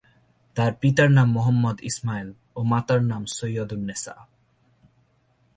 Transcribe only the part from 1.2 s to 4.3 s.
মোহাম্মদ ইসমাইল ও মাতার নাম ছৈয়দুন্নেছা।